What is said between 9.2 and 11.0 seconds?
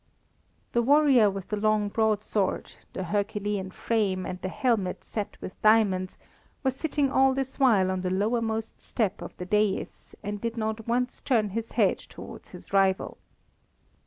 of the daïs, and did not